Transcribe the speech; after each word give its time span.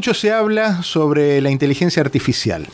Mucho 0.00 0.14
se 0.14 0.32
habla 0.32 0.82
sobre 0.82 1.42
la 1.42 1.50
inteligencia 1.50 2.00
artificial, 2.00 2.66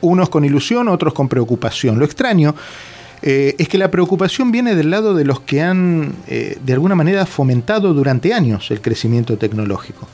unos 0.00 0.28
con 0.30 0.44
ilusión, 0.44 0.88
otros 0.88 1.14
con 1.14 1.28
preocupación. 1.28 1.96
Lo 1.96 2.04
extraño 2.04 2.56
eh, 3.22 3.54
es 3.56 3.68
que 3.68 3.78
la 3.78 3.88
preocupación 3.88 4.50
viene 4.50 4.74
del 4.74 4.90
lado 4.90 5.14
de 5.14 5.24
los 5.24 5.38
que 5.42 5.62
han, 5.62 6.12
eh, 6.26 6.58
de 6.60 6.72
alguna 6.72 6.96
manera, 6.96 7.24
fomentado 7.24 7.94
durante 7.94 8.34
años 8.34 8.72
el 8.72 8.80
crecimiento 8.80 9.38
tecnológico. 9.38 10.08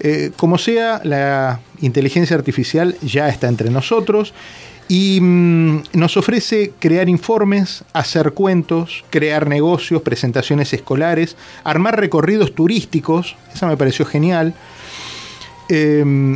Eh, 0.00 0.32
como 0.36 0.58
sea, 0.58 1.00
la 1.04 1.60
inteligencia 1.80 2.34
artificial 2.34 2.96
ya 3.02 3.28
está 3.28 3.46
entre 3.46 3.70
nosotros 3.70 4.34
y 4.88 5.20
mm, 5.20 5.82
nos 5.92 6.16
ofrece 6.16 6.72
crear 6.80 7.08
informes, 7.08 7.84
hacer 7.92 8.32
cuentos, 8.32 9.04
crear 9.10 9.46
negocios, 9.46 10.02
presentaciones 10.02 10.72
escolares, 10.72 11.36
armar 11.62 12.00
recorridos 12.00 12.56
turísticos, 12.56 13.36
eso 13.54 13.68
me 13.68 13.76
pareció 13.76 14.04
genial, 14.04 14.56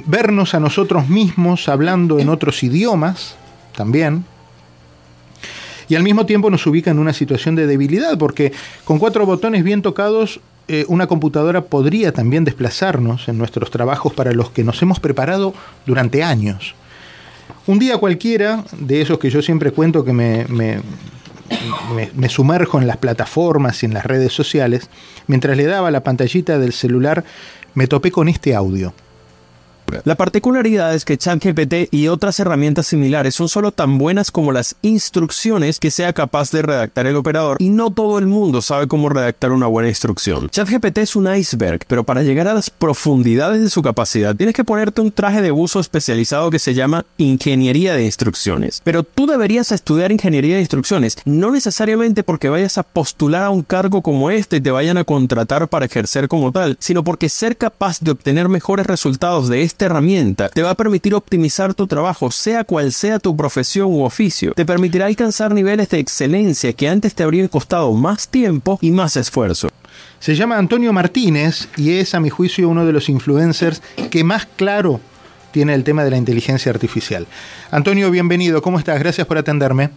vernos 0.06 0.54
a 0.54 0.60
nosotros 0.60 1.08
mismos 1.08 1.68
hablando 1.68 2.18
en 2.18 2.28
otros 2.28 2.62
idiomas 2.62 3.36
también, 3.76 4.24
y 5.88 5.94
al 5.94 6.02
mismo 6.02 6.26
tiempo 6.26 6.50
nos 6.50 6.66
ubica 6.66 6.90
en 6.90 6.98
una 6.98 7.12
situación 7.12 7.54
de 7.54 7.66
debilidad, 7.66 8.18
porque 8.18 8.52
con 8.84 8.98
cuatro 8.98 9.24
botones 9.26 9.62
bien 9.62 9.82
tocados 9.82 10.40
eh, 10.68 10.84
una 10.88 11.06
computadora 11.06 11.62
podría 11.62 12.12
también 12.12 12.44
desplazarnos 12.44 13.28
en 13.28 13.38
nuestros 13.38 13.70
trabajos 13.70 14.12
para 14.12 14.32
los 14.32 14.50
que 14.50 14.64
nos 14.64 14.82
hemos 14.82 14.98
preparado 14.98 15.54
durante 15.86 16.24
años. 16.24 16.74
Un 17.68 17.78
día 17.78 17.98
cualquiera, 17.98 18.64
de 18.76 19.00
esos 19.00 19.18
que 19.18 19.30
yo 19.30 19.42
siempre 19.42 19.70
cuento 19.70 20.04
que 20.04 20.12
me, 20.12 20.44
me, 20.48 22.28
sumerjo 22.28 22.80
en 22.80 22.88
las 22.88 22.96
plataformas 22.96 23.82
y 23.82 23.86
en 23.86 23.94
las 23.94 24.04
redes 24.04 24.32
sociales, 24.32 24.90
mientras 25.28 25.56
le 25.56 25.66
daba 25.66 25.92
la 25.92 26.02
pantallita 26.02 26.58
del 26.58 26.72
celular, 26.72 27.24
me 27.74 27.86
topé 27.86 28.10
con 28.10 28.28
este 28.28 28.54
audio. 28.56 28.92
La 30.04 30.14
particularidad 30.14 30.94
es 30.94 31.04
que 31.04 31.16
ChatGPT 31.16 31.92
y 31.92 32.08
otras 32.08 32.38
herramientas 32.40 32.86
similares 32.86 33.34
son 33.34 33.48
solo 33.48 33.72
tan 33.72 33.98
buenas 33.98 34.30
como 34.30 34.52
las 34.52 34.76
instrucciones 34.82 35.80
que 35.80 35.90
sea 35.90 36.12
capaz 36.12 36.50
de 36.50 36.62
redactar 36.62 37.06
el 37.06 37.16
operador 37.16 37.56
y 37.60 37.68
no 37.70 37.90
todo 37.90 38.18
el 38.18 38.26
mundo 38.26 38.62
sabe 38.62 38.88
cómo 38.88 39.08
redactar 39.08 39.52
una 39.52 39.66
buena 39.66 39.88
instrucción. 39.88 40.48
ChatGPT 40.48 40.98
es 40.98 41.16
un 41.16 41.32
iceberg, 41.34 41.80
pero 41.86 42.04
para 42.04 42.22
llegar 42.22 42.48
a 42.48 42.54
las 42.54 42.70
profundidades 42.70 43.62
de 43.62 43.70
su 43.70 43.82
capacidad 43.82 44.34
tienes 44.34 44.54
que 44.54 44.64
ponerte 44.64 45.00
un 45.00 45.12
traje 45.12 45.42
de 45.42 45.52
uso 45.52 45.80
especializado 45.80 46.50
que 46.50 46.58
se 46.58 46.74
llama 46.74 47.04
ingeniería 47.18 47.94
de 47.94 48.04
instrucciones. 48.04 48.80
Pero 48.84 49.02
tú 49.02 49.26
deberías 49.26 49.72
estudiar 49.72 50.12
ingeniería 50.12 50.56
de 50.56 50.60
instrucciones, 50.60 51.18
no 51.24 51.50
necesariamente 51.50 52.22
porque 52.22 52.48
vayas 52.48 52.78
a 52.78 52.82
postular 52.82 53.44
a 53.44 53.50
un 53.50 53.62
cargo 53.62 54.02
como 54.02 54.30
este 54.30 54.56
y 54.56 54.60
te 54.60 54.70
vayan 54.70 54.98
a 54.98 55.04
contratar 55.04 55.68
para 55.68 55.86
ejercer 55.86 56.28
como 56.28 56.52
tal, 56.52 56.76
sino 56.80 57.04
porque 57.04 57.28
ser 57.28 57.56
capaz 57.56 58.00
de 58.00 58.10
obtener 58.10 58.48
mejores 58.48 58.86
resultados 58.86 59.48
de 59.48 59.62
este 59.62 59.75
esta 59.76 59.84
herramienta 59.84 60.48
te 60.48 60.62
va 60.62 60.70
a 60.70 60.74
permitir 60.74 61.14
optimizar 61.14 61.74
tu 61.74 61.86
trabajo, 61.86 62.30
sea 62.30 62.64
cual 62.64 62.92
sea 62.92 63.18
tu 63.18 63.36
profesión 63.36 63.88
u 63.88 64.04
oficio. 64.04 64.54
Te 64.54 64.64
permitirá 64.64 65.04
alcanzar 65.04 65.52
niveles 65.52 65.90
de 65.90 65.98
excelencia 65.98 66.72
que 66.72 66.88
antes 66.88 67.14
te 67.14 67.22
habrían 67.22 67.48
costado 67.48 67.92
más 67.92 68.28
tiempo 68.28 68.78
y 68.80 68.90
más 68.90 69.18
esfuerzo. 69.18 69.68
Se 70.18 70.34
llama 70.34 70.56
Antonio 70.56 70.94
Martínez 70.94 71.68
y 71.76 71.98
es, 71.98 72.14
a 72.14 72.20
mi 72.20 72.30
juicio, 72.30 72.70
uno 72.70 72.86
de 72.86 72.92
los 72.94 73.10
influencers 73.10 73.82
que 74.10 74.24
más 74.24 74.46
claro 74.46 74.98
tiene 75.50 75.74
el 75.74 75.84
tema 75.84 76.04
de 76.04 76.10
la 76.10 76.16
inteligencia 76.16 76.72
artificial. 76.72 77.26
Antonio, 77.70 78.10
bienvenido. 78.10 78.62
¿Cómo 78.62 78.78
estás? 78.78 78.98
Gracias 78.98 79.26
por 79.26 79.36
atenderme. 79.36 79.90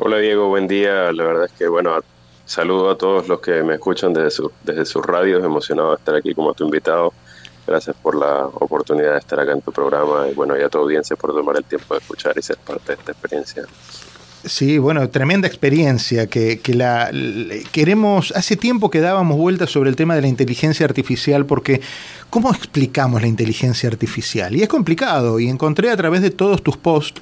Hola 0.00 0.18
Diego, 0.18 0.48
buen 0.48 0.66
día. 0.66 1.12
La 1.12 1.22
verdad 1.22 1.44
es 1.44 1.52
que, 1.52 1.68
bueno, 1.68 2.00
saludo 2.44 2.90
a 2.90 2.98
todos 2.98 3.28
los 3.28 3.38
que 3.38 3.62
me 3.62 3.74
escuchan 3.74 4.12
desde, 4.12 4.42
desde 4.64 4.84
sus 4.84 5.06
radios. 5.06 5.44
Emocionado 5.44 5.90
de 5.90 5.96
estar 5.98 6.16
aquí 6.16 6.34
como 6.34 6.54
tu 6.54 6.64
invitado. 6.64 7.12
Gracias 7.66 7.96
por 8.00 8.14
la 8.14 8.46
oportunidad 8.46 9.12
de 9.12 9.18
estar 9.18 9.40
acá 9.40 9.52
en 9.52 9.60
tu 9.60 9.72
programa 9.72 10.28
y 10.30 10.34
bueno, 10.34 10.56
y 10.56 10.62
a 10.62 10.68
tu 10.68 10.78
audiencia 10.78 11.16
por 11.16 11.32
tomar 11.32 11.56
el 11.56 11.64
tiempo 11.64 11.94
de 11.94 12.00
escuchar 12.00 12.34
y 12.38 12.42
ser 12.42 12.56
parte 12.58 12.92
de 12.92 12.94
esta 12.94 13.12
experiencia. 13.12 13.64
Sí, 14.44 14.78
bueno, 14.78 15.08
tremenda 15.10 15.48
experiencia 15.48 16.28
que, 16.28 16.60
que 16.60 16.74
la 16.74 17.10
queremos. 17.72 18.32
Hace 18.36 18.56
tiempo 18.56 18.90
que 18.90 19.00
dábamos 19.00 19.36
vueltas 19.36 19.70
sobre 19.70 19.90
el 19.90 19.96
tema 19.96 20.14
de 20.14 20.22
la 20.22 20.28
inteligencia 20.28 20.86
artificial, 20.86 21.46
porque 21.46 21.80
¿cómo 22.30 22.52
explicamos 22.52 23.20
la 23.20 23.26
inteligencia 23.26 23.88
artificial? 23.88 24.54
Y 24.54 24.62
es 24.62 24.68
complicado, 24.68 25.40
y 25.40 25.48
encontré 25.48 25.90
a 25.90 25.96
través 25.96 26.22
de 26.22 26.30
todos 26.30 26.62
tus 26.62 26.76
posts 26.76 27.20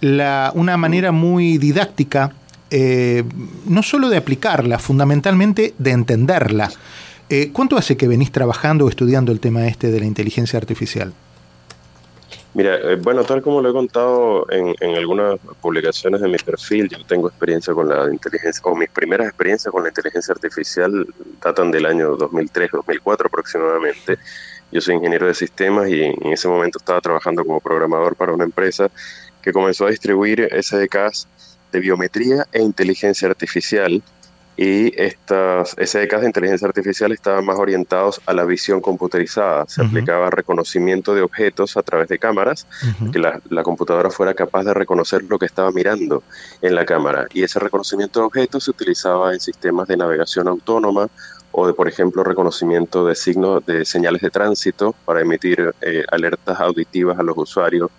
la, 0.00 0.52
una 0.54 0.76
manera 0.76 1.10
muy 1.10 1.58
didáctica, 1.58 2.32
eh, 2.70 3.24
no 3.66 3.82
solo 3.82 4.08
de 4.08 4.16
aplicarla, 4.16 4.78
fundamentalmente 4.78 5.74
de 5.76 5.90
entenderla. 5.90 6.70
Eh, 7.32 7.50
¿Cuánto 7.52 7.76
hace 7.76 7.96
que 7.96 8.08
venís 8.08 8.32
trabajando 8.32 8.86
o 8.86 8.88
estudiando 8.88 9.30
el 9.30 9.38
tema 9.38 9.68
este 9.68 9.92
de 9.92 10.00
la 10.00 10.06
inteligencia 10.06 10.58
artificial? 10.58 11.14
Mira, 12.54 12.74
eh, 12.74 12.96
bueno, 12.96 13.22
tal 13.22 13.40
como 13.40 13.62
lo 13.62 13.70
he 13.70 13.72
contado 13.72 14.48
en, 14.50 14.96
algunas 14.96 15.38
publicaciones 15.60 16.20
de 16.20 16.26
mi 16.26 16.38
perfil, 16.38 16.88
yo 16.88 16.98
tengo 17.06 17.28
experiencia 17.28 17.72
con 17.72 17.88
la 17.88 18.12
inteligencia, 18.12 18.60
o 18.64 18.74
mis 18.74 18.90
primeras 18.90 19.28
experiencias 19.28 19.70
con 19.70 19.84
la 19.84 19.90
inteligencia 19.90 20.32
artificial 20.32 21.06
datan 21.40 21.70
del 21.70 21.86
año 21.86 22.18
2003-2004 22.18 23.26
aproximadamente. 23.26 24.18
Yo 24.72 24.80
soy 24.80 24.96
ingeniero 24.96 25.28
de 25.28 25.34
sistemas 25.34 25.88
y 25.88 26.02
en 26.02 26.32
ese 26.32 26.48
momento 26.48 26.78
estaba 26.78 27.00
trabajando 27.00 27.44
como 27.44 27.60
programador 27.60 28.16
para 28.16 28.32
una 28.32 28.42
empresa 28.42 28.90
que 29.40 29.52
comenzó 29.52 29.86
a 29.86 29.90
distribuir 29.90 30.48
SDKs 30.50 31.28
de 31.70 31.78
biometría 31.78 32.48
e 32.50 32.60
inteligencia 32.60 33.28
artificial 33.28 34.02
y 34.56 34.92
estas 35.00 35.70
SDKs 35.70 36.20
de 36.20 36.26
inteligencia 36.26 36.68
artificial 36.68 37.12
estaban 37.12 37.46
más 37.46 37.58
orientados 37.58 38.20
a 38.26 38.34
la 38.34 38.44
visión 38.44 38.80
computerizada. 38.80 39.64
Se 39.66 39.82
aplicaba 39.82 40.28
reconocimiento 40.30 41.14
de 41.14 41.22
objetos 41.22 41.76
a 41.76 41.82
través 41.82 42.08
de 42.08 42.18
cámaras, 42.18 42.66
que 43.10 43.18
la, 43.18 43.40
la, 43.48 43.62
computadora 43.62 44.10
fuera 44.10 44.34
capaz 44.34 44.64
de 44.64 44.74
reconocer 44.74 45.24
lo 45.24 45.38
que 45.38 45.46
estaba 45.46 45.70
mirando 45.70 46.22
en 46.60 46.74
la 46.74 46.84
cámara. 46.84 47.26
Y 47.32 47.42
ese 47.42 47.58
reconocimiento 47.58 48.20
de 48.20 48.26
objetos 48.26 48.64
se 48.64 48.70
utilizaba 48.70 49.32
en 49.32 49.40
sistemas 49.40 49.88
de 49.88 49.96
navegación 49.96 50.46
autónoma 50.46 51.08
o 51.52 51.66
de, 51.66 51.72
por 51.72 51.88
ejemplo, 51.88 52.22
reconocimiento 52.22 53.06
de 53.06 53.14
signos 53.14 53.64
de 53.66 53.84
señales 53.84 54.20
de 54.20 54.30
tránsito 54.30 54.94
para 55.04 55.20
emitir 55.20 55.74
eh, 55.80 56.04
alertas 56.10 56.60
auditivas 56.60 57.18
a 57.18 57.22
los 57.22 57.36
usuarios 57.36 57.90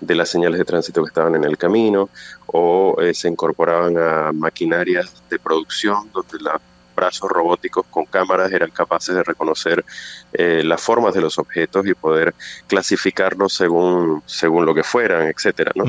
de 0.00 0.14
las 0.14 0.28
señales 0.28 0.58
de 0.58 0.64
tránsito 0.64 1.02
que 1.02 1.08
estaban 1.08 1.34
en 1.34 1.44
el 1.44 1.56
camino 1.56 2.08
o 2.46 2.96
eh, 3.00 3.14
se 3.14 3.28
incorporaban 3.28 3.96
a 3.98 4.32
maquinarias 4.32 5.22
de 5.28 5.38
producción 5.38 6.08
donde 6.12 6.38
los 6.40 6.60
brazos 6.98 7.30
robóticos 7.30 7.86
con 7.90 8.06
cámaras 8.06 8.50
eran 8.50 8.70
capaces 8.70 9.14
de 9.14 9.22
reconocer 9.22 9.84
eh, 10.32 10.62
las 10.64 10.80
formas 10.80 11.14
de 11.14 11.20
los 11.20 11.38
objetos 11.38 11.86
y 11.86 11.94
poder 11.94 12.34
clasificarlos 12.66 13.52
según, 13.52 14.20
según 14.26 14.66
lo 14.66 14.74
que 14.74 14.82
fueran, 14.82 15.28
etcétera, 15.28 15.70
¿no? 15.76 15.84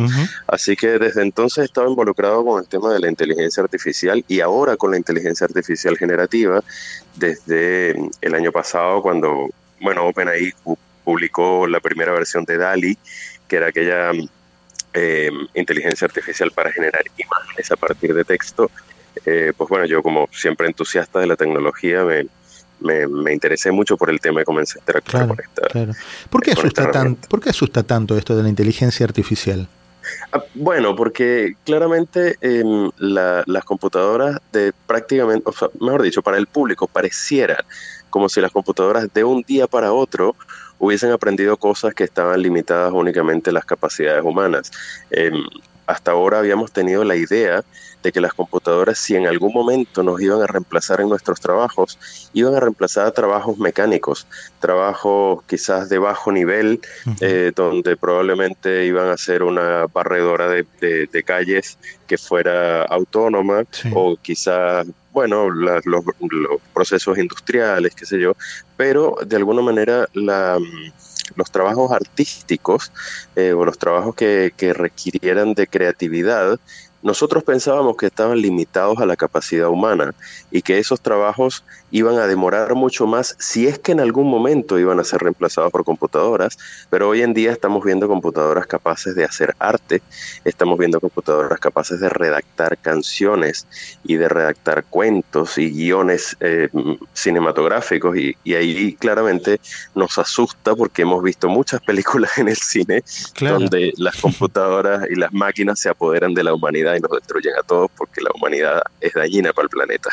Así 0.46 0.75
que 0.75 1.00
desde 1.00 1.24
entonces 1.24 1.64
he 1.64 1.66
estado 1.66 1.90
involucrado 1.90 2.46
con 2.46 2.62
el 2.62 2.69
tema 2.69 2.94
de 2.94 3.00
la 3.00 3.09
inteligencia 3.09 3.64
artificial 3.64 4.24
y 4.28 4.40
ahora 4.40 4.78
con 4.78 4.92
la 4.92 4.98
inteligencia 4.98 5.46
artificial 5.46 5.98
generativa 5.98 6.64
desde 7.16 8.00
el 8.22 8.36
año 8.36 8.52
pasado 8.52 9.02
cuando, 9.02 9.50
bueno, 9.81 10.06
OpenAI 10.06 10.53
publicó 11.03 11.66
la 11.66 11.80
primera 11.80 12.12
versión 12.12 12.46
de 12.46 12.58
DALI 12.58 12.98
que 13.50 13.58
era 13.58 13.68
aquella 13.68 14.12
eh, 14.94 15.30
inteligencia 15.56 16.06
artificial 16.06 16.52
para 16.52 16.72
generar 16.72 17.02
imágenes 17.18 17.72
a 17.72 17.76
partir 17.76 18.14
de 18.14 18.24
texto, 18.24 18.72
eh, 19.26 19.52
pues 19.58 19.70
bueno, 19.70 19.86
yo 19.86 20.02
como 20.02 20.30
siempre 20.32 20.68
entusiasta 20.68 21.20
de 21.20 21.28
la 21.28 21.36
tecnología 21.36 22.06
me, 22.06 22.28
me, 23.08 23.34
interesé 23.34 23.72
mucho 23.72 23.98
por 23.98 24.10
el 24.10 24.22
tema 24.22 24.42
y 24.42 24.46
comencé 24.46 24.80
a 24.80 24.82
interactuar 24.82 25.28
con 25.28 25.38
esta. 25.40 25.68
Claro. 25.68 25.94
¿Por, 26.30 26.42
qué 26.42 26.52
asusta 26.52 26.92
¿Por 27.28 27.42
qué 27.42 27.50
asusta 27.50 27.84
tanto 27.84 28.18
esto 28.18 28.38
de 28.38 28.44
la 28.44 28.50
inteligencia 28.50 29.06
artificial? 29.06 29.68
Ah, 30.31 30.44
bueno, 30.56 30.96
porque 30.96 31.56
claramente 31.66 32.38
em, 32.42 32.90
las 32.98 33.64
computadoras 33.66 34.40
de 34.52 34.74
prácticamente, 34.88 35.44
o 35.50 35.54
sea, 35.54 35.68
mejor 35.80 36.02
dicho, 36.02 36.22
para 36.22 36.38
el 36.38 36.48
público 36.48 36.88
pareciera 36.88 37.64
como 38.09 38.30
si 38.30 38.42
las 38.42 38.52
computadoras 38.52 39.12
de 39.14 39.24
un 39.24 39.42
día 39.44 39.68
para 39.68 39.94
otro 39.94 40.36
hubiesen 40.78 41.12
aprendido 41.12 41.58
cosas 41.58 41.94
que 41.94 42.06
estaban 42.06 42.42
limitadas 42.42 42.92
únicamente 42.94 43.50
a 43.50 43.54
las 43.54 43.66
capacidades 43.66 44.24
humanas. 44.24 44.72
Em, 45.12 45.44
hasta 45.86 46.12
ahora 46.12 46.39
habíamos 46.39 46.72
tenido 46.72 47.04
la 47.04 47.16
idea 47.16 47.63
de 48.04 48.12
que 48.12 48.22
las 48.22 48.34
computadoras, 48.34 48.98
si 48.98 49.16
en 49.16 49.28
algún 49.28 49.54
momento 49.54 50.04
nos 50.04 50.22
iban 50.22 50.42
a 50.42 50.48
reemplazar 50.48 51.01
en 51.01 51.10
nuestros 51.10 51.39
trabajos, 51.42 51.98
iban 52.34 52.56
a 52.56 52.60
reemplazar 52.60 53.12
trabajos 53.12 53.57
mecánicos, 53.57 54.25
trabajos 54.60 55.44
quizás 55.48 55.89
de 55.89 55.98
bajo 55.98 56.31
nivel, 56.31 56.80
eh, 57.19 57.51
donde 57.56 57.98
probablemente 57.98 58.86
iban 58.86 59.10
a 59.10 59.18
ser 59.18 59.44
una 59.44 59.88
barredora 59.88 60.48
de, 60.48 61.24
calles 61.25 61.78
que 62.07 62.18
fuera 62.18 62.84
autónoma 62.84 63.66
o 63.94 64.16
quizás 64.16 64.88
bueno, 65.12 65.50
los, 65.50 65.84
procesos 66.74 67.18
industriales, 67.18 67.96
qué 67.96 68.06
sé 68.06 68.20
yo, 68.20 68.36
pero 68.78 69.16
de 69.26 69.36
alguna 69.36 69.62
manera 69.62 70.08
la, 70.14 70.58
los 71.36 71.52
trabajos 71.52 71.92
artísticos 71.92 72.92
eh, 73.36 73.54
o 73.54 73.66
los 73.66 73.78
trabajos 73.78 74.16
que, 74.16 74.52
requirieran 74.76 75.54
de 75.54 75.68
creatividad 75.68 76.60
nosotros 77.01 77.44
pensábamos 77.44 77.96
que 77.98 78.07
estaban 78.07 78.42
limitados 78.42 79.00
a 79.00 79.06
la 79.06 79.16
capacidad 79.16 79.69
humana 79.69 80.13
y 80.51 80.62
que 80.62 80.78
esos 80.78 81.00
trabajos 81.01 81.63
iban 81.92 82.18
a 82.18 82.28
demorar 82.28 82.75
mucho 82.75 83.07
más 83.07 83.36
si 83.40 83.68
es 83.68 83.80
que 83.80 83.92
en 83.92 84.00
algún 84.00 84.30
momento 84.30 84.78
iban 84.78 85.00
a 85.00 85.04
ser 85.04 85.22
reemplazados 85.22 85.72
por 85.72 85.84
computadoras, 85.84 86.57
pero 86.90 87.10
hoy 87.10 87.22
en 87.22 87.34
día 87.34 87.51
estamos 87.51 87.84
viendo 87.84 88.07
computadoras 88.07 88.68
capaces 88.68 89.16
de 89.16 89.24
hacer 89.24 89.56
arte, 89.60 90.01
estamos 90.44 90.78
viendo 90.78 91.00
computadoras 91.00 91.60
capaces 91.60 92.00
de 92.00 92.10
redactar 92.10 92.78
canciones 92.78 93.66
y 94.04 94.18
de 94.18 94.30
redactar 94.30 94.84
cuentos 94.86 95.57
y 95.57 95.72
guiones 95.72 96.38
eh, 96.40 96.69
cinematográficos 97.13 98.18
y, 98.18 98.36
ahí 98.50 98.94
claramente 98.96 99.62
nos 99.96 100.18
asusta 100.18 100.75
porque 100.75 101.04
hemos 101.04 101.24
visto 101.24 101.48
muchas 101.48 101.80
películas 101.86 102.38
en 102.38 102.50
el 102.50 102.57
cine 102.57 103.04
donde 103.40 103.94
las 103.96 104.19
computadoras 104.19 105.06
y 105.10 105.16
las 105.16 105.31
máquinas 105.31 105.80
se 105.80 105.88
apoderan 105.88 106.34
de 106.34 106.44
la 106.44 106.54
humanidad 106.54 106.88
y 106.97 107.00
nos 107.00 107.12
destruyen 107.12 107.53
a 107.59 107.63
todos 107.63 107.89
porque 107.97 108.21
la 108.21 108.30
humanidad 108.33 108.81
es 109.00 109.13
dañina 109.13 109.53
para 109.53 109.65
el 109.65 109.69
planeta. 109.69 110.09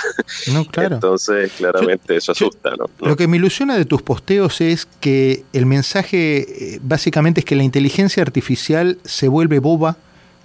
No, 0.53 0.65
claro. 0.65 0.97
Entonces, 0.97 1.53
claramente 1.53 2.17
eso 2.17 2.33
asusta. 2.33 2.71
¿no? 2.77 2.89
Lo 3.01 3.17
que 3.17 3.27
me 3.27 3.37
ilusiona 3.37 3.77
de 3.77 3.85
tus 3.85 4.03
posteos 4.03 4.61
es 4.61 4.87
que 5.01 5.45
el 5.53 5.67
mensaje 5.67 6.75
eh, 6.75 6.79
básicamente 6.83 7.41
es 7.41 7.45
que 7.45 7.57
la 7.57 7.63
inteligencia 7.63 8.23
artificial 8.23 8.99
se 9.05 9.29
vuelve 9.29 9.59
boba 9.59 9.97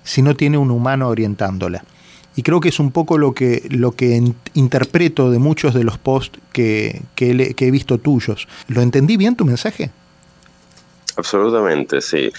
si 0.03 0.21
no 0.21 0.35
tiene 0.35 0.57
un 0.57 0.71
humano 0.71 1.07
orientándola. 1.09 1.83
Y 2.35 2.43
creo 2.43 2.61
que 2.61 2.69
es 2.69 2.79
un 2.79 2.91
poco 2.91 3.17
lo 3.17 3.33
que, 3.33 3.67
lo 3.69 3.91
que 3.91 4.33
interpreto 4.53 5.29
de 5.29 5.39
muchos 5.39 5.73
de 5.73 5.83
los 5.83 5.97
posts 5.97 6.39
que, 6.53 7.01
que 7.15 7.53
he 7.57 7.71
visto 7.71 7.97
tuyos. 7.97 8.47
¿Lo 8.67 8.81
entendí 8.81 9.17
bien 9.17 9.35
tu 9.35 9.45
mensaje? 9.45 9.91
Absolutamente, 11.17 12.01
sí. 12.01 12.31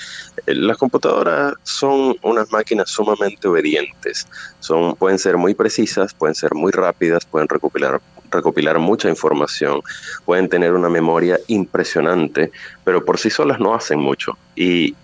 Eh, 0.47 0.55
las 0.55 0.79
computadoras 0.79 1.55
son 1.63 2.17
unas 2.23 2.51
máquinas 2.51 2.91
sumamente 2.91 3.49
obedientes. 3.49 4.27
Son, 4.61 4.95
pueden 4.97 5.19
ser 5.19 5.37
muy 5.37 5.55
precisas, 5.55 6.15
pueden 6.15 6.35
ser 6.35 6.55
muy 6.55 6.73
rápidas, 6.73 7.25
pueden 7.27 7.49
recopilar, 7.49 8.01
recopilar 8.31 8.79
mucha 8.79 9.09
información, 9.09 9.83
pueden 10.25 10.49
tener 10.49 10.73
una 10.73 10.89
memoria 10.89 11.39
impresionante, 11.49 12.51
pero 12.85 13.05
por 13.05 13.19
sí 13.19 13.31
solas 13.31 13.61
no 13.61 13.75
hacen 13.75 13.99
mucho. 13.99 14.37
Y, 14.57 14.95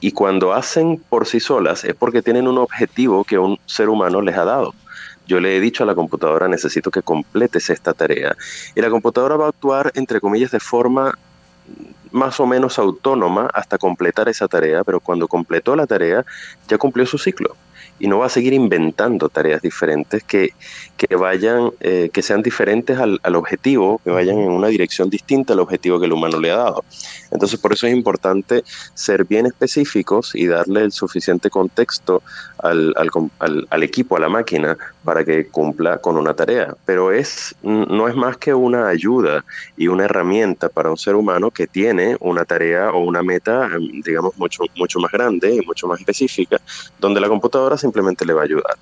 y 0.00 0.12
cuando 0.12 0.52
hacen 0.52 1.02
por 1.08 1.26
sí 1.26 1.40
solas 1.40 1.84
es 1.84 1.94
porque 1.94 2.22
tienen 2.22 2.48
un 2.48 2.58
objetivo 2.58 3.24
que 3.24 3.38
un 3.38 3.58
ser 3.66 3.88
humano 3.88 4.22
les 4.22 4.36
ha 4.36 4.44
dado. 4.44 4.74
Yo 5.26 5.40
le 5.40 5.54
he 5.54 5.60
dicho 5.60 5.82
a 5.82 5.86
la 5.86 5.94
computadora, 5.94 6.48
necesito 6.48 6.90
que 6.90 7.02
completes 7.02 7.68
esta 7.68 7.92
tarea. 7.92 8.34
Y 8.74 8.80
la 8.80 8.88
computadora 8.88 9.36
va 9.36 9.44
a 9.44 9.48
actuar, 9.50 9.92
entre 9.94 10.22
comillas, 10.22 10.50
de 10.50 10.60
forma 10.60 11.12
más 12.12 12.40
o 12.40 12.46
menos 12.46 12.78
autónoma 12.78 13.48
hasta 13.52 13.78
completar 13.78 14.28
esa 14.28 14.48
tarea, 14.48 14.84
pero 14.84 15.00
cuando 15.00 15.28
completó 15.28 15.76
la 15.76 15.86
tarea 15.86 16.24
ya 16.68 16.78
cumplió 16.78 17.06
su 17.06 17.18
ciclo 17.18 17.56
y 17.98 18.06
no 18.06 18.18
va 18.18 18.26
a 18.26 18.30
seguir 18.30 18.52
inventando 18.52 19.28
tareas 19.28 19.62
diferentes 19.62 20.22
que, 20.22 20.50
que 20.96 21.16
vayan, 21.16 21.70
eh, 21.80 22.10
que 22.12 22.22
sean 22.22 22.42
diferentes 22.42 22.98
al, 22.98 23.20
al, 23.22 23.36
objetivo, 23.36 24.00
que 24.04 24.10
vayan 24.10 24.38
en 24.38 24.50
una 24.50 24.68
dirección 24.68 25.10
distinta 25.10 25.52
al 25.52 25.60
objetivo 25.60 25.98
que 26.00 26.06
el 26.06 26.12
humano 26.12 26.40
le 26.40 26.50
ha 26.50 26.56
dado. 26.56 26.84
Entonces, 27.30 27.58
por 27.60 27.72
eso 27.72 27.86
es 27.86 27.92
importante 27.92 28.64
ser 28.94 29.24
bien 29.24 29.46
específicos 29.46 30.34
y 30.34 30.46
darle 30.46 30.82
el 30.82 30.92
suficiente 30.92 31.50
contexto 31.50 32.22
al, 32.58 32.94
al, 32.96 33.66
al, 33.70 33.82
equipo, 33.82 34.16
a 34.16 34.20
la 34.20 34.28
máquina, 34.28 34.76
para 35.04 35.24
que 35.24 35.46
cumpla 35.46 35.98
con 35.98 36.16
una 36.16 36.34
tarea. 36.34 36.74
Pero 36.84 37.12
es, 37.12 37.54
no 37.62 38.08
es 38.08 38.16
más 38.16 38.36
que 38.36 38.54
una 38.54 38.88
ayuda 38.88 39.44
y 39.76 39.88
una 39.88 40.04
herramienta 40.04 40.68
para 40.68 40.90
un 40.90 40.96
ser 40.96 41.14
humano 41.14 41.50
que 41.50 41.66
tiene 41.66 42.16
una 42.20 42.44
tarea 42.44 42.90
o 42.90 43.00
una 43.00 43.22
meta, 43.22 43.66
em, 43.66 44.02
digamos, 44.02 44.36
mucho, 44.36 44.64
mucho 44.76 44.98
más 44.98 45.12
grande 45.12 45.54
y 45.54 45.60
mucho 45.66 45.86
más 45.86 46.00
específica, 46.00 46.60
donde 46.98 47.20
la 47.20 47.28
computadora 47.28 47.67
simplemente 47.76 48.24
le 48.24 48.32
va 48.32 48.42
a 48.42 48.44
ayudar. 48.44 48.76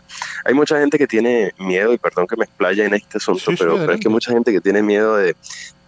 Hay 0.44 0.54
mucha 0.54 0.78
gente 0.78 0.98
que 0.98 1.06
tiene 1.06 1.52
miedo, 1.58 1.92
y 1.92 1.98
perdón 1.98 2.26
que 2.26 2.36
me 2.36 2.44
explaya 2.44 2.84
en 2.84 2.94
este 2.94 3.18
asunto, 3.18 3.52
pero, 3.58 3.76
pero 3.76 3.92
es 3.92 4.00
que 4.00 4.08
mucha 4.08 4.32
gente 4.32 4.52
que 4.52 4.60
tiene 4.60 4.82
miedo 4.82 5.16
de, 5.16 5.34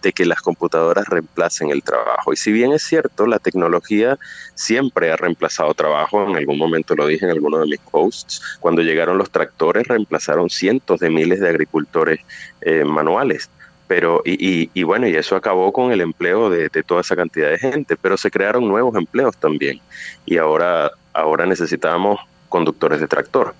de 0.01 0.13
que 0.13 0.25
las 0.25 0.41
computadoras 0.41 1.07
reemplacen 1.07 1.69
el 1.71 1.83
trabajo. 1.83 2.33
Y 2.33 2.37
si 2.37 2.51
bien 2.51 2.71
es 2.71 2.83
cierto, 2.83 3.27
la 3.27 3.39
tecnología 3.39 4.17
siempre 4.55 5.11
ha 5.11 5.17
reemplazado 5.17 5.73
trabajo, 5.73 6.27
en 6.27 6.35
algún 6.35 6.57
momento 6.57 6.95
lo 6.95 7.07
dije 7.07 7.25
en 7.25 7.31
alguno 7.31 7.59
de 7.59 7.65
mis 7.65 7.79
posts, 7.79 8.41
cuando 8.59 8.81
llegaron 8.81 9.17
los 9.17 9.29
tractores 9.29 9.87
reemplazaron 9.87 10.49
cientos 10.49 10.99
de 10.99 11.09
miles 11.09 11.39
de 11.39 11.49
agricultores 11.49 12.19
eh, 12.61 12.83
manuales. 12.85 13.49
Pero, 13.87 14.21
y, 14.23 14.69
y, 14.71 14.83
bueno, 14.83 15.07
y 15.07 15.15
eso 15.15 15.35
acabó 15.35 15.73
con 15.73 15.91
el 15.91 16.01
empleo 16.01 16.51
de, 16.51 16.69
de, 16.69 16.83
toda 16.83 17.01
esa 17.01 17.15
cantidad 17.15 17.49
de 17.49 17.57
gente, 17.57 17.97
pero 17.97 18.17
se 18.17 18.29
crearon 18.29 18.67
nuevos 18.67 18.95
empleos 18.95 19.35
también. 19.37 19.81
Y 20.27 20.37
ahora, 20.37 20.91
ahora 21.11 21.47
necesitamos 21.47 22.19
conductores 22.49 22.99
de 22.99 23.07
tractor. 23.07 23.53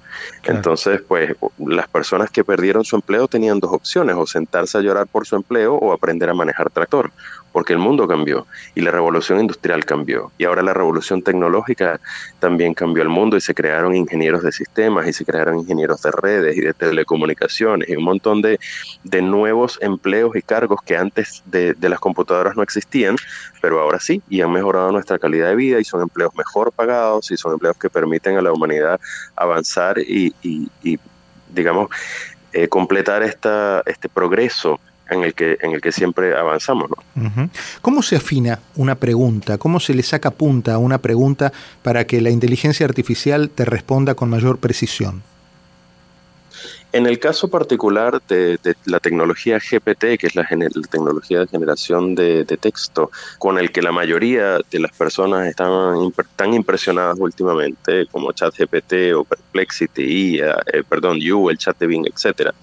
Entonces, 0.44 1.02
pues 1.08 1.36
las 1.58 1.88
personas 1.88 2.30
que 2.30 2.44
perdieron 2.44 2.84
su 2.84 2.96
empleo 2.96 3.28
tenían 3.28 3.60
dos 3.60 3.72
opciones, 3.72 4.16
o 4.18 4.26
sentarse 4.26 4.78
a 4.78 4.82
llorar 4.82 5.08
por 5.08 5.26
su 5.26 5.36
empleo 5.36 5.76
o 5.76 5.94
aprender 5.94 6.30
a 6.30 6.34
manejar 6.34 6.70
tractor 6.70 7.12
porque 7.51 7.74
el 7.74 7.80
mundo 7.80 8.07
cambió 8.07 8.48
y 8.75 8.81
la 8.81 8.92
revolución 8.92 9.40
industrial 9.40 9.86
cambió. 9.86 10.31
Y 10.38 10.46
ahora 10.46 10.62
la 10.62 10.74
revolución 10.74 11.22
tecnológica 11.22 12.00
también 12.40 12.74
cambió 12.74 13.04
el 13.04 13.10
mundo 13.10 13.38
y 13.38 13.42
se 13.42 13.54
crearon 13.54 13.96
ingenieros 13.96 14.44
de 14.44 14.51
sistemas 14.51 15.07
y 15.07 15.13
se 15.13 15.25
crearon 15.25 15.60
ingenieros 15.60 16.01
de 16.01 16.12
redes 16.12 16.57
y 16.57 16.62
de 16.62 16.74
telecomunicaciones 16.74 17.90
y 17.90 17.96
un 17.96 18.04
montón 18.04 18.42
de, 18.42 18.60
de 19.04 19.22
nuevos 19.22 19.78
empleos 19.81 20.36
y 20.36 20.42
cargos 20.42 20.81
que 20.86 20.98
antes 20.98 21.44
de, 21.46 21.74
de, 21.74 21.90
las 21.90 22.00
computadoras 22.00 22.56
no 22.56 22.63
existían, 22.63 23.16
pero 23.62 23.80
ahora 23.80 24.00
sí, 24.00 24.22
y 24.30 24.42
han 24.42 24.52
mejorado 24.52 24.92
nuestra 24.92 25.19
calidad 25.19 25.50
de 25.50 25.56
vida 25.56 25.80
y 25.80 25.84
son 25.84 26.02
empleos 26.02 26.34
mejor 26.36 26.72
pagados 26.72 27.31
y 27.31 27.38
son 27.38 27.54
empleos 27.54 27.78
que 27.78 27.90
permiten 27.90 28.38
a 28.38 28.42
la 28.42 28.52
humanidad 28.52 29.00
avanzar 29.36 30.00
y, 30.00 30.34
y, 30.42 30.69
y 30.84 31.00
digamos, 31.54 31.90
eh, 32.52 32.68
completar 32.68 33.22
esta, 33.22 33.84
este 33.86 34.10
progreso 34.10 34.80
en 35.10 35.24
el 35.24 35.34
que, 35.34 35.58
en 35.62 35.72
el 35.72 35.82
que 35.82 35.92
siempre 35.92 36.36
avanzamos. 36.36 36.90
¿no? 36.90 37.50
¿Cómo 37.82 38.02
se 38.02 38.16
afina 38.16 38.60
una 38.76 38.96
pregunta? 38.96 39.58
¿Cómo 39.58 39.80
se 39.80 39.94
le 39.94 40.04
saca 40.04 40.32
punta 40.32 40.76
a 40.76 40.78
una 40.78 41.00
pregunta 41.00 41.52
para 41.82 42.06
que 42.06 42.22
la 42.22 42.30
inteligencia 42.30 42.86
artificial 42.86 43.50
te 43.50 43.66
responda 43.66 44.16
con 44.16 44.30
mayor 44.30 44.60
precisión? 44.60 45.24
En 46.92 47.06
el 47.06 47.20
caso 47.20 47.50
particular 47.50 48.20
de, 48.28 48.58
la 48.86 49.00
tecnología 49.00 49.60
GPT, 49.60 50.18
que 50.18 50.28
es 50.28 50.36
la, 50.36 50.48
tecnología 50.90 51.42
de 51.42 51.48
generación 51.48 52.16
de, 52.16 52.46
texto, 52.60 53.12
con 53.38 53.60
el 53.60 53.72
que 53.72 53.84
la 53.84 53.92
mayoría 53.92 54.58
de 54.72 54.80
las 54.80 54.92
personas 54.94 55.48
están 55.48 56.12
tan 56.36 56.54
impresionadas 56.54 57.18
últimamente, 57.20 58.08
como 58.08 58.32
ChatGPT 58.32 59.14
o 59.16 59.24
Perplexity, 59.24 60.40
eh, 60.40 60.84
perdón, 60.88 61.20
You, 61.20 61.50
el 61.50 61.60
chat 61.60 61.78
de 61.78 61.86
Bing, 61.86 62.08
etc., 62.08 62.54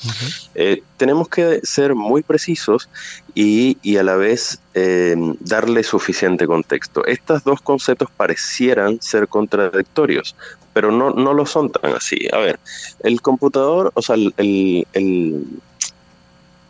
eh, 0.54 0.82
tenemos 0.96 1.28
que 1.28 1.60
ser 1.62 1.94
muy 1.94 2.22
precisos 2.22 2.88
y, 3.36 3.76
y 3.82 3.98
a 3.98 4.02
la 4.02 4.16
vez 4.16 4.58
eh, 4.72 5.14
darle 5.40 5.82
suficiente 5.82 6.46
contexto. 6.46 7.04
Estos 7.04 7.44
dos 7.44 7.60
conceptos 7.60 8.08
parecieran 8.16 9.00
ser 9.02 9.28
contradictorios, 9.28 10.34
pero 10.72 10.90
no, 10.90 11.10
no 11.10 11.34
lo 11.34 11.44
son 11.44 11.70
tan 11.70 11.92
así. 11.92 12.28
A 12.32 12.38
ver, 12.38 12.58
el 13.00 13.20
computador, 13.20 13.92
o 13.92 14.00
sea, 14.00 14.14
el, 14.14 14.32
el, 14.38 15.44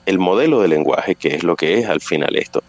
el, 0.07 0.19
modelo 0.19 0.61
de 0.61 0.67
lenguaje, 0.67 1.15
que 1.15 1.37
es 1.37 1.45
lo 1.45 1.55
que 1.55 1.79
es 1.79 1.87
al 1.87 2.01
final 2.01 2.35
esto, 2.35 2.65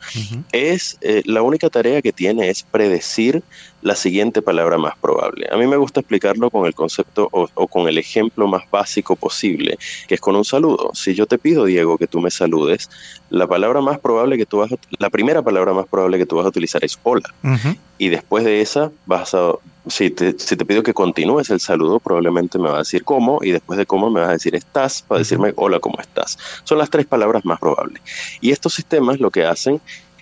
es 0.51 0.99
eh, 1.01 1.23
la 1.25 1.41
única 1.41 1.71
tarea 1.71 2.03
que 2.03 2.13
tiene 2.13 2.49
es 2.49 2.61
predecir 2.61 3.41
la 3.81 3.95
siguiente 3.95 4.41
palabra 4.41 4.77
más 4.77 4.97
probable. 4.97 5.47
A 5.51 5.57
mí 5.57 5.67
me 5.67 5.77
gusta 5.77 5.99
explicarlo 5.99 6.49
con 6.49 6.65
el 6.65 6.73
concepto 6.73 7.29
o, 7.31 7.47
o, 7.53 7.67
con 7.67 7.87
el 7.87 7.97
ejemplo 7.97 8.47
más 8.47 8.63
básico 8.71 9.15
posible, 9.15 9.77
que 10.07 10.15
es 10.15 10.21
con 10.21 10.35
un 10.35 10.45
saludo. 10.45 10.91
Si 10.93 11.13
yo 11.13 11.25
te 11.27 11.37
pido, 11.37 11.65
Diego, 11.65 11.97
que 11.97 12.07
tú 12.07 12.19
me 12.19 12.31
saludes, 12.31 12.89
la 13.29 13.47
palabra 13.47 13.81
más 13.81 13.99
probable 13.99 14.37
que 14.37 14.45
tú 14.45 14.57
vas 14.57 14.71
a, 14.71 14.75
la 14.99 15.09
primera 15.09 15.41
palabra 15.41 15.73
más 15.73 15.85
probable 15.87 16.17
que 16.17 16.25
tú 16.25 16.37
vas 16.37 16.45
a 16.45 16.49
utilizar 16.49 16.83
es 16.83 16.97
hola. 17.03 17.29
Uh 17.43 17.49
-huh. 17.49 17.77
Y 17.99 18.09
después 18.09 18.43
de 18.45 18.61
esa 18.61 18.91
vas 19.05 19.33
a 19.33 19.53
si 19.89 20.09
te, 20.09 20.37
si 20.37 20.55
te, 20.55 20.65
pido 20.65 20.83
que 20.83 20.93
continúes 20.93 21.49
el 21.49 21.59
saludo, 21.59 21.99
probablemente 21.99 22.59
me 22.59 22.69
va 22.69 22.75
a 22.75 22.79
decir 22.79 23.03
cómo 23.03 23.39
y 23.41 23.51
después 23.51 23.77
de 23.77 23.85
cómo 23.85 24.09
me 24.09 24.19
vas 24.19 24.29
a 24.29 24.33
decir 24.33 24.55
estás 24.55 25.01
para 25.01 25.19
decirme 25.19 25.53
hola, 25.55 25.79
¿cómo 25.79 25.99
estás? 25.99 26.37
Son 26.63 26.77
las 26.77 26.89
tres 26.89 27.05
palabras 27.05 27.45
más 27.45 27.59
probables. 27.59 28.01
Y 28.41 28.51
estos 28.51 28.73
sistemas 28.73 29.19
lo 29.19 29.31
que 29.31 29.45
hacen 29.45 29.81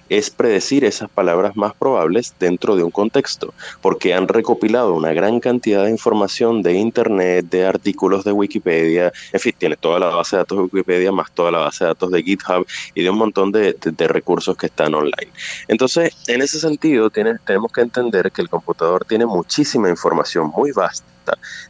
es 0.09 0.29
predecir 0.29 0.85
esas 0.85 1.09
palabras 1.09 1.55
más 1.55 1.74
probables 1.74 2.33
dentro 2.39 2.75
de 2.75 2.83
un 2.83 2.91
contexto, 2.91 3.53
porque 3.81 4.13
han 4.13 4.27
recopilado 4.27 4.93
una 4.93 5.13
gran 5.13 5.39
cantidad 5.39 5.85
de 5.85 5.91
información 5.91 6.62
de 6.62 6.74
Internet, 6.74 7.47
de 7.50 7.65
artículos 7.65 8.24
de 8.24 8.31
Wikipedia, 8.31 9.12
en 9.33 9.39
fin, 9.39 9.53
tiene 9.57 9.77
toda 9.77 10.00
la 10.00 10.07
base 10.07 10.35
de 10.35 10.41
datos 10.41 10.57
de 10.57 10.63
Wikipedia, 10.63 11.12
más 11.12 11.31
toda 11.31 11.51
la 11.51 11.59
base 11.59 11.83
de 11.83 11.89
datos 11.89 12.12
de 12.12 12.24
GitHub 12.24 12.65
y 12.93 13.03
de 13.03 13.09
un 13.09 13.17
montón 13.17 13.51
de, 13.51 13.75
recursos 14.05 14.55
que 14.55 14.67
están 14.67 14.93
online. 14.93 15.31
Entonces, 15.67 16.15
en 16.27 16.41
ese 16.41 16.59
sentido, 16.59 17.09
tenemos 17.09 17.71
que 17.71 17.81
entender 17.81 18.31
que 18.31 18.41
el 18.41 18.50
computador 18.50 19.03
tiene 19.05 19.25
muchísima 19.25 19.89
información 19.89 20.51
muy 20.55 20.71
vasta 20.71 21.14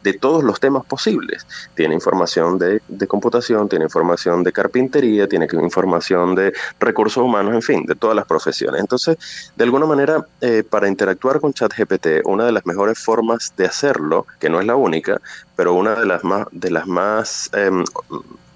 de 0.02 0.12
todos 0.14 0.44
los 0.44 0.60
temas 0.60 0.84
posibles. 0.84 1.46
Tiene 1.74 1.94
información 1.94 2.58
de, 2.58 2.80
computación, 3.06 3.68
tiene 3.68 3.84
información 3.84 4.42
de 4.42 4.52
carpintería, 4.52 5.28
tiene 5.28 5.46
información 5.52 6.34
de 6.34 6.52
recursos 6.80 7.22
humanos, 7.22 7.54
en 7.54 7.62
fin, 7.62 7.86
de 7.86 7.94
todas 7.94 8.16
las 8.16 8.26
profesiones. 8.26 8.80
Entonces, 8.80 9.16
de 9.56 9.64
alguna 9.64 9.86
manera, 9.86 10.26
eh, 10.40 10.62
para 10.68 10.88
interactuar 10.88 11.40
con 11.40 11.52
ChatGPT, 11.52 12.24
una 12.24 12.46
de 12.46 12.52
las 12.52 12.66
mejores 12.66 12.98
formas 12.98 13.52
de 13.56 13.66
hacerlo, 13.66 14.26
que 14.38 14.50
no 14.50 14.60
es 14.60 14.66
la 14.66 14.76
única, 14.76 15.20
pero 15.54 15.74
una 15.74 15.94
de 15.94 16.06
las 16.06 16.24
más, 16.24 16.46
de 16.50 16.70
las 16.70 16.86
más 16.86 17.50
em, 17.52 17.84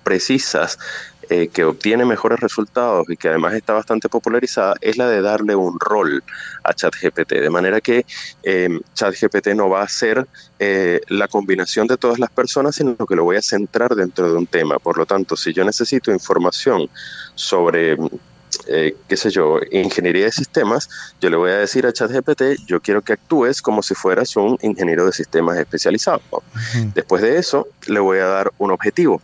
precisas 0.02 0.78
eh, 1.32 1.46
que 1.46 1.62
obtiene 1.62 2.04
mejores 2.04 2.40
resultados 2.40 3.08
y 3.08 3.16
que 3.16 3.28
además 3.28 3.54
está 3.54 3.72
bastante 3.72 4.08
popularizada 4.08 4.74
es 4.80 4.96
la 4.96 5.08
de 5.08 5.22
darle 5.22 5.54
un 5.54 5.78
rol 5.78 6.24
a 6.64 6.74
ChatGPT, 6.74 7.34
de 7.34 7.50
manera 7.50 7.80
que 7.80 8.04
eh, 8.42 8.80
ChatGPT 8.94 9.50
no 9.54 9.68
va 9.68 9.82
a 9.82 9.88
ser 9.88 10.26
eh, 10.58 11.00
la 11.06 11.28
combinación 11.28 11.86
de 11.86 11.96
todas 11.98 12.18
las 12.18 12.30
personas, 12.30 12.74
sino 12.74 12.96
que 12.96 13.14
lo 13.14 13.22
voy 13.22 13.36
a 13.36 13.42
centrar 13.42 13.94
dentro 13.94 14.28
de 14.28 14.38
un 14.38 14.48
tema. 14.48 14.80
Por 14.80 14.98
lo 14.98 15.06
tanto, 15.06 15.36
si 15.36 15.52
yo 15.52 15.64
necesito 15.64 16.10
información 16.10 16.90
sobre 17.36 17.96
qué 18.66 19.16
sé 19.16 19.30
yo, 19.30 19.60
ingeniería 19.70 20.24
de 20.24 20.32
sistemas, 20.32 20.88
yo 21.20 21.30
le 21.30 21.36
voy 21.36 21.52
a 21.52 21.58
decir 21.58 21.86
a 21.86 21.92
ChatGPT, 21.92 22.66
yo 22.66 22.80
quiero 22.80 23.02
que 23.02 23.12
actúes 23.12 23.62
como 23.62 23.84
si 23.84 23.94
fueras 23.94 24.34
un 24.34 24.58
ingeniero 24.62 25.06
de 25.06 25.12
sistemas 25.12 25.56
especializado. 25.58 26.20
Después 26.92 27.22
de 27.22 27.38
eso, 27.38 27.68
le 27.86 28.00
voy 28.00 28.18
a 28.18 28.26
dar 28.26 28.52
un 28.58 28.72
objetivo. 28.72 29.22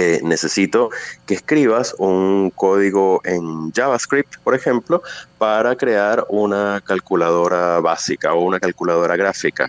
Eh, 0.00 0.20
necesito 0.22 0.90
que 1.26 1.34
escribas 1.34 1.92
un 1.98 2.52
código 2.54 3.20
en 3.24 3.72
JavaScript, 3.72 4.36
por 4.44 4.54
ejemplo, 4.54 5.02
para 5.38 5.74
crear 5.74 6.24
una 6.28 6.80
calculadora 6.86 7.80
básica 7.80 8.32
o 8.32 8.44
una 8.44 8.60
calculadora 8.60 9.16
gráfica. 9.16 9.68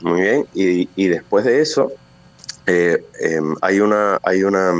Muy 0.00 0.20
bien, 0.20 0.46
y, 0.54 1.08
después 1.08 1.44
de 1.44 1.60
eso 1.60 1.90
eh, 2.66 3.04
em, 3.18 3.56
hay 3.62 3.80
una, 3.80 4.20
hay 4.22 4.44
una, 4.44 4.72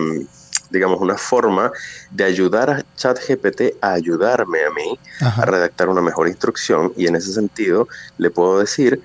digamos, 0.70 1.00
una 1.00 1.16
forma 1.16 1.72
de 2.12 2.22
ayudar 2.22 2.70
a 2.70 2.84
ChatGPT 2.96 3.78
a 3.80 3.94
ayudarme 3.94 4.60
a 4.64 4.70
mí 4.70 4.96
a 5.20 5.44
redactar 5.44 5.88
una 5.88 6.00
mejor 6.00 6.28
instrucción 6.28 6.92
y 6.96 7.08
en 7.08 7.16
ese 7.16 7.32
sentido 7.32 7.88
le 8.18 8.30
puedo 8.30 8.60
decir 8.60 9.02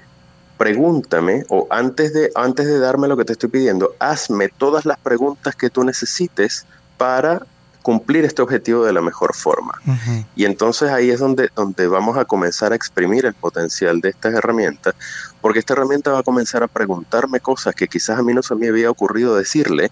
pregúntame 0.57 1.43
o 1.49 1.67
antes 1.69 2.13
de, 2.13 2.31
antes 2.35 2.65
de 2.65 2.79
darme 2.79 3.07
lo 3.07 3.17
que 3.17 3.25
te 3.25 3.33
estoy 3.33 3.49
pidiendo, 3.49 3.93
hazme 3.99 4.49
todas 4.49 4.85
las 4.85 4.97
preguntas 4.97 5.55
que 5.55 5.69
tú 5.69 5.83
necesites 5.83 6.65
para 6.97 7.45
cumplir 7.87 8.25
este 8.25 8.41
objetivo 8.41 8.83
de 8.83 8.91
la 8.91 8.99
mejor 8.99 9.33
forma. 9.33 9.79
Y 10.35 10.43
entonces 10.43 10.89
ahí 10.91 11.09
es 11.09 11.21
donde, 11.21 11.49
donde 11.55 11.87
vamos 11.87 12.17
a 12.17 12.25
comenzar 12.25 12.73
a 12.73 12.75
exprimir 12.75 13.25
el 13.25 13.33
potencial 13.33 14.01
de 14.01 14.09
estas 14.09 14.33
herramientas, 14.33 14.93
porque 15.39 15.59
esta 15.59 15.71
herramienta 15.71 16.11
va 16.11 16.19
a 16.19 16.23
comenzar 16.23 16.63
a 16.63 16.67
preguntarme 16.67 17.39
cosas 17.39 17.73
que 17.75 17.87
quizás 17.87 18.19
a 18.19 18.23
mí 18.23 18.33
no 18.33 18.43
se 18.43 18.55
me 18.55 18.67
había 18.67 18.91
ocurrido 18.91 19.37
decirle, 19.37 19.89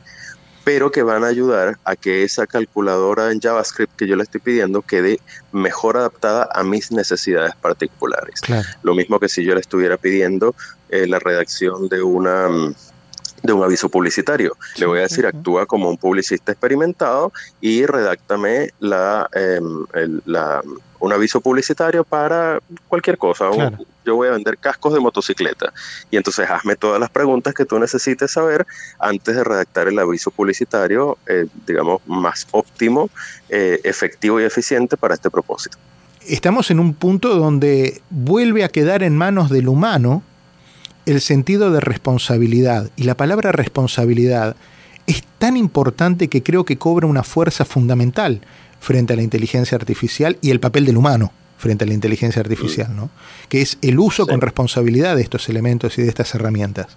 pero 0.66 0.92
que 0.92 1.04
van 1.04 1.24
a 1.24 1.28
ayudar 1.28 1.78
a 1.86 1.96
que 1.96 2.24
esa 2.24 2.48
calculadora 2.48 3.32
en 3.32 3.40
JavaScript 3.40 3.96
que 3.96 4.08
yo 4.08 4.16
le 4.16 4.24
estoy 4.24 4.42
pidiendo 4.42 4.82
quede 4.82 5.20
mejor 5.52 5.96
adaptada 5.96 6.50
a 6.52 6.64
mis 6.64 6.92
necesidades 6.92 7.56
particulares. 7.56 8.42
Lo 8.82 8.96
mismo 8.96 9.20
que 9.20 9.30
si 9.30 9.46
yo 9.46 9.54
le 9.54 9.62
estuviera 9.62 9.96
pidiendo 9.96 10.56
eh, 10.90 11.06
la 11.08 11.20
redacción 11.20 11.88
de 11.88 12.02
una 12.02 12.50
de 13.44 13.54
un 13.54 13.64
aviso 13.64 13.90
publicitario. 13.90 14.58
Le 14.78 14.88
voy 14.88 15.00
a 15.00 15.02
decir, 15.04 15.28
actúa 15.28 15.68
como 15.68 15.88
un 15.88 15.98
publicista 15.98 16.52
experimentado 16.52 17.32
y 17.62 17.86
redáctame 17.86 18.72
la, 18.80 19.30
la 20.26 20.64
un 21.00 21.14
aviso 21.14 21.42
publicitario 21.42 22.04
para 22.04 22.60
cualquier 22.88 23.20
cosa. 23.20 23.52
Yo 24.06 24.16
voy 24.16 24.28
a 24.28 24.32
vender 24.32 24.58
cascos 24.58 24.94
de 24.94 25.00
motocicleta. 25.00 25.74
Y 26.12 26.18
entonces 26.18 26.50
hazme 26.50 26.76
todas 26.76 27.00
las 27.00 27.10
preguntas 27.10 27.54
que 27.54 27.66
tú 27.66 27.80
necesites 27.80 28.32
saber 28.32 28.66
antes 29.00 29.36
de 29.36 29.44
redactar 29.44 29.88
el 29.88 29.98
aviso 30.00 30.32
publicitario, 30.32 31.18
eh, 31.28 31.48
digamos, 31.66 32.02
más 32.06 32.48
óptimo, 32.52 33.10
eh, 33.50 33.80
efectivo 33.84 34.40
y 34.40 34.44
eficiente 34.44 34.98
para 34.98 35.16
este 35.16 35.30
propósito. 35.30 35.78
Estamos 36.28 36.72
en 36.72 36.80
un 36.80 36.94
punto 36.94 37.36
donde 37.36 38.02
vuelve 38.10 38.64
a 38.64 38.70
quedar 38.70 39.04
en 39.04 39.16
manos 39.16 39.50
del 39.50 39.68
humano 39.68 40.24
el 41.06 41.22
sentido 41.22 41.72
de 41.72 41.80
responsabilidad. 41.80 42.90
Y 42.96 43.04
la 43.04 43.16
palabra 43.16 43.52
responsabilidad 43.52 44.56
es 45.08 45.24
tan 45.38 45.56
importante 45.58 46.28
que 46.28 46.42
creo 46.42 46.66
que 46.66 46.78
cobra 46.78 47.06
una 47.06 47.24
fuerza 47.24 47.64
fundamental 47.64 48.42
frente 48.80 49.14
a 49.14 49.16
la 49.16 49.22
inteligencia 49.22 49.76
artificial 49.76 50.38
y 50.42 50.52
el 50.52 50.60
papel 50.60 50.86
del 50.86 50.98
humano 50.98 51.32
frente 51.58 51.84
a 51.84 51.88
la 51.88 51.94
inteligencia 51.94 52.42
artificial, 52.42 52.96
¿no? 52.96 53.10
que 53.50 53.62
es 53.62 53.78
el 53.82 54.00
uso 54.00 54.28
con 54.28 54.42
responsabilidad 54.42 55.16
de 55.16 55.22
estos 55.22 55.50
elementos 55.50 55.98
y 55.98 56.02
de 56.02 56.10
estas 56.10 56.34
herramientas. 56.36 56.88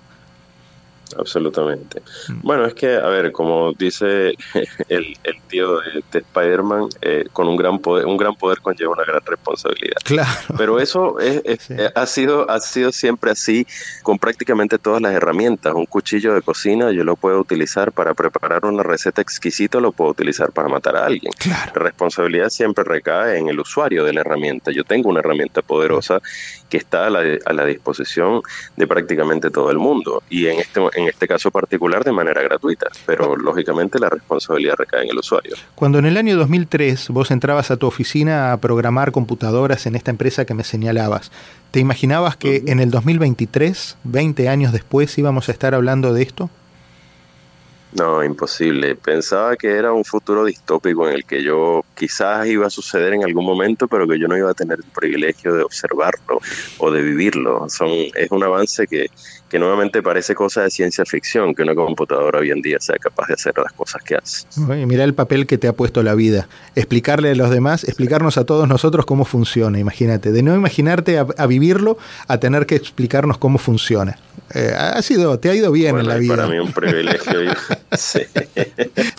Absolutamente. 1.16 2.02
Mm. 2.28 2.40
Bueno, 2.42 2.66
es 2.66 2.74
que, 2.74 2.96
a 2.96 3.08
ver, 3.08 3.32
como 3.32 3.72
dice 3.72 4.34
el, 4.88 5.16
tío 5.48 5.80
de, 5.80 6.18
Spider-Man, 6.18 6.88
eh, 7.02 7.24
con 7.32 7.48
un 7.48 7.56
gran 7.56 7.78
poder, 7.78 8.06
un 8.06 8.16
gran 8.16 8.34
poder 8.34 8.60
conlleva 8.60 8.92
una 8.92 9.04
gran 9.04 9.22
responsabilidad. 9.24 9.96
Claro. 10.04 10.30
Pero 10.56 10.80
eso 10.80 11.18
es, 11.20 11.70
eh, 11.70 11.90
ha, 11.94 12.06
sido, 12.06 12.50
ha 12.50 12.60
sido 12.60 12.92
siempre 12.92 13.30
así 13.30 13.66
con 14.02 14.18
prácticamente 14.18 14.78
todas 14.78 15.00
las 15.00 15.14
herramientas. 15.14 15.74
Un 15.74 15.86
cuchillo 15.86 16.34
de 16.34 16.42
cocina 16.42 16.90
yo 16.92 17.04
lo 17.04 17.16
puedo 17.16 17.40
utilizar 17.40 17.92
para 17.92 18.14
preparar 18.14 18.64
una 18.64 18.82
receta 18.82 19.22
exquisita, 19.22 19.80
lo 19.80 19.92
puedo 19.92 20.10
utilizar 20.10 20.52
para 20.52 20.68
matar 20.68 20.96
a 20.96 21.06
alguien. 21.06 21.32
Claro. 21.38 21.72
La 21.74 21.82
responsabilidad 21.82 22.50
siempre 22.50 22.84
recae 22.84 23.38
en 23.38 23.48
el 23.48 23.60
usuario 23.60 24.04
de 24.04 24.12
la 24.12 24.20
herramienta. 24.20 24.70
Yo 24.70 24.84
tengo 24.84 25.08
una 25.08 25.20
herramienta 25.20 25.62
poderosa 25.62 26.20
que 26.68 26.76
está 26.76 27.06
a 27.06 27.10
la, 27.10 27.22
a 27.44 27.52
la 27.52 27.64
disposición 27.64 28.42
de 28.76 28.86
prácticamente 28.86 29.50
todo 29.50 29.70
el 29.70 29.78
mundo. 29.78 30.22
Y 30.28 30.46
en 30.46 30.58
este 30.58 30.80
en 30.98 31.08
este 31.08 31.26
caso 31.26 31.50
particular 31.50 32.04
de 32.04 32.12
manera 32.12 32.42
gratuita, 32.42 32.88
pero 33.06 33.36
lógicamente 33.36 33.98
la 33.98 34.08
responsabilidad 34.08 34.74
recae 34.76 35.04
en 35.04 35.10
el 35.10 35.18
usuario. 35.18 35.56
Cuando 35.74 35.98
en 35.98 36.06
el 36.06 36.16
año 36.16 36.36
2003 36.36 37.08
vos 37.08 37.30
entrabas 37.30 37.70
a 37.70 37.76
tu 37.76 37.86
oficina 37.86 38.52
a 38.52 38.56
programar 38.58 39.12
computadoras 39.12 39.86
en 39.86 39.94
esta 39.94 40.10
empresa 40.10 40.44
que 40.44 40.54
me 40.54 40.64
señalabas, 40.64 41.30
¿te 41.70 41.80
imaginabas 41.80 42.36
que 42.36 42.64
en 42.66 42.80
el 42.80 42.90
2023, 42.90 43.96
20 44.04 44.48
años 44.48 44.72
después, 44.72 45.16
íbamos 45.18 45.48
a 45.48 45.52
estar 45.52 45.74
hablando 45.74 46.12
de 46.12 46.22
esto? 46.22 46.50
No, 47.92 48.22
imposible. 48.22 48.94
Pensaba 48.96 49.56
que 49.56 49.70
era 49.70 49.92
un 49.92 50.04
futuro 50.04 50.44
distópico 50.44 51.08
en 51.08 51.14
el 51.14 51.24
que 51.24 51.42
yo 51.42 51.84
quizás 51.94 52.46
iba 52.46 52.66
a 52.66 52.70
suceder 52.70 53.14
en 53.14 53.24
algún 53.24 53.46
momento, 53.46 53.88
pero 53.88 54.06
que 54.06 54.18
yo 54.18 54.28
no 54.28 54.36
iba 54.36 54.50
a 54.50 54.54
tener 54.54 54.78
el 54.78 54.90
privilegio 54.94 55.54
de 55.54 55.62
observarlo 55.62 56.40
o 56.78 56.90
de 56.90 57.02
vivirlo. 57.02 57.66
Son, 57.70 57.88
es 57.88 58.30
un 58.30 58.44
avance 58.44 58.86
que, 58.86 59.06
que 59.48 59.58
nuevamente 59.58 60.02
parece 60.02 60.34
cosa 60.34 60.62
de 60.62 60.70
ciencia 60.70 61.04
ficción, 61.06 61.54
que 61.54 61.62
una 61.62 61.74
computadora 61.74 62.40
hoy 62.40 62.50
en 62.50 62.60
día 62.60 62.76
sea 62.78 62.96
capaz 62.96 63.28
de 63.28 63.34
hacer 63.34 63.54
las 63.56 63.72
cosas 63.72 64.02
que 64.02 64.16
hace. 64.16 64.46
mira 64.86 65.04
el 65.04 65.14
papel 65.14 65.46
que 65.46 65.56
te 65.56 65.66
ha 65.66 65.72
puesto 65.72 66.02
la 66.02 66.14
vida. 66.14 66.46
Explicarle 66.74 67.30
a 67.30 67.34
los 67.34 67.50
demás, 67.50 67.84
explicarnos 67.84 68.36
a 68.36 68.44
todos 68.44 68.68
nosotros 68.68 69.06
cómo 69.06 69.24
funciona, 69.24 69.78
imagínate. 69.78 70.30
De 70.30 70.42
no 70.42 70.54
imaginarte 70.54 71.18
a 71.18 71.46
vivirlo, 71.46 71.96
a 72.26 72.38
tener 72.38 72.66
que 72.66 72.76
explicarnos 72.76 73.38
cómo 73.38 73.56
funciona. 73.56 74.18
Eh, 74.54 74.72
ha 74.74 75.00
sido, 75.02 75.38
te 75.38 75.50
ha 75.50 75.54
ido 75.54 75.70
bien 75.72 75.98
en 75.98 76.08
la 76.08 76.16
vida. 76.16 76.36
Para 76.36 76.48
mí 76.48 76.58
un 76.58 76.72
privilegio. 76.72 77.40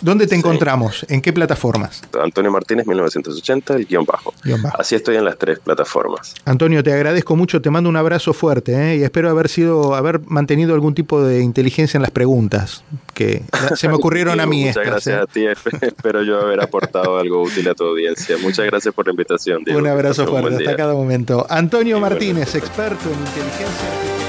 ¿Dónde 0.02 0.26
te 0.26 0.34
encontramos? 0.34 1.04
¿En 1.08 1.20
qué 1.20 1.32
plataformas? 1.32 2.02
Antonio 2.20 2.50
Martínez, 2.50 2.86
1980, 2.86 3.74
el 3.74 3.86
guion 3.86 4.04
bajo. 4.04 4.34
Así 4.78 4.94
estoy 4.94 5.16
en 5.16 5.24
las 5.24 5.38
tres 5.38 5.58
plataformas. 5.58 6.34
Antonio, 6.44 6.82
te 6.82 6.92
agradezco 6.92 7.36
mucho, 7.36 7.60
te 7.60 7.70
mando 7.70 7.88
un 7.88 7.96
abrazo 7.96 8.32
fuerte 8.32 8.74
¿eh? 8.74 8.96
y 8.96 9.02
espero 9.02 9.30
haber 9.30 9.48
sido, 9.48 9.94
haber 9.94 10.20
mantenido 10.26 10.74
algún 10.74 10.94
tipo 10.94 11.22
de 11.22 11.40
inteligencia 11.42 11.98
en 11.98 12.02
las 12.02 12.10
preguntas 12.10 12.84
que 13.14 13.42
se 13.76 13.88
me 13.88 13.94
ocurrieron 13.94 14.40
a 14.40 14.46
mí. 14.46 14.66
Muchas 14.66 14.86
gracias 14.86 15.18
¿eh? 15.18 15.22
a 15.22 15.26
ti, 15.26 15.46
espero 15.80 16.22
yo 16.22 16.40
haber 16.40 16.60
aportado 16.60 17.18
algo 17.18 17.42
útil 17.42 17.68
a 17.68 17.74
tu 17.74 17.84
audiencia. 17.84 18.36
Muchas 18.38 18.66
gracias 18.66 18.94
por 18.94 19.06
la 19.06 19.12
invitación. 19.12 19.62
Un 19.68 19.86
abrazo 19.86 20.26
fuerte, 20.26 20.56
hasta 20.56 20.76
cada 20.76 20.94
momento. 20.94 21.46
Antonio 21.48 22.00
Martínez, 22.00 22.54
experto 22.54 23.08
en 23.08 23.18
inteligencia 23.18 23.66
artificial. 23.66 24.19